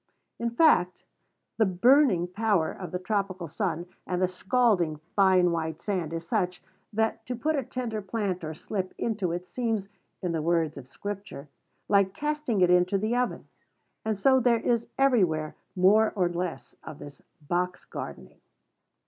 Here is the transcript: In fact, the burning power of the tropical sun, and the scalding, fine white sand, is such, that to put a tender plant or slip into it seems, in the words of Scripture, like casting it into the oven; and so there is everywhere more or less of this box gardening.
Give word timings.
In 0.39 0.49
fact, 0.49 1.03
the 1.57 1.65
burning 1.67 2.25
power 2.25 2.71
of 2.71 2.89
the 2.91 2.97
tropical 2.97 3.47
sun, 3.47 3.85
and 4.07 4.19
the 4.19 4.27
scalding, 4.27 4.95
fine 5.15 5.51
white 5.51 5.79
sand, 5.79 6.11
is 6.11 6.27
such, 6.27 6.63
that 6.91 7.23
to 7.27 7.35
put 7.35 7.55
a 7.55 7.61
tender 7.61 8.01
plant 8.01 8.43
or 8.43 8.55
slip 8.55 8.95
into 8.97 9.31
it 9.31 9.47
seems, 9.47 9.89
in 10.23 10.31
the 10.31 10.41
words 10.41 10.75
of 10.75 10.87
Scripture, 10.87 11.49
like 11.87 12.15
casting 12.15 12.61
it 12.61 12.71
into 12.71 12.97
the 12.97 13.15
oven; 13.15 13.47
and 14.03 14.17
so 14.17 14.39
there 14.39 14.59
is 14.59 14.87
everywhere 14.97 15.55
more 15.75 16.11
or 16.15 16.27
less 16.27 16.73
of 16.83 16.97
this 16.97 17.21
box 17.39 17.85
gardening. 17.85 18.41